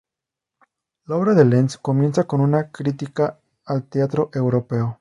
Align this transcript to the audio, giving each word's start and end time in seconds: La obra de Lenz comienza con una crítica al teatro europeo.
La 1.05 1.15
obra 1.15 1.35
de 1.35 1.45
Lenz 1.45 1.77
comienza 1.77 2.23
con 2.23 2.41
una 2.41 2.71
crítica 2.71 3.37
al 3.65 3.83
teatro 3.87 4.31
europeo. 4.33 4.89